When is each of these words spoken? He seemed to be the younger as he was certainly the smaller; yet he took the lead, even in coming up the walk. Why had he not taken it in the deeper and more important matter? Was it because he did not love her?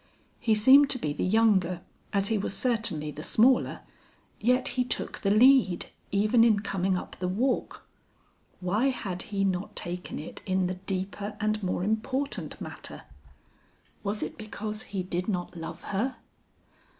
He 0.39 0.55
seemed 0.55 0.89
to 0.89 0.97
be 0.97 1.13
the 1.13 1.23
younger 1.23 1.81
as 2.11 2.29
he 2.29 2.37
was 2.39 2.57
certainly 2.57 3.11
the 3.11 3.21
smaller; 3.21 3.81
yet 4.39 4.69
he 4.69 4.83
took 4.83 5.19
the 5.19 5.29
lead, 5.29 5.91
even 6.09 6.43
in 6.43 6.61
coming 6.61 6.97
up 6.97 7.17
the 7.19 7.27
walk. 7.27 7.83
Why 8.61 8.87
had 8.87 9.21
he 9.21 9.43
not 9.43 9.75
taken 9.75 10.17
it 10.17 10.41
in 10.47 10.65
the 10.65 10.73
deeper 10.89 11.37
and 11.39 11.61
more 11.61 11.83
important 11.83 12.59
matter? 12.59 13.03
Was 14.01 14.23
it 14.23 14.39
because 14.39 14.81
he 14.89 15.03
did 15.03 15.27
not 15.27 15.55
love 15.55 15.83
her? 15.83 16.15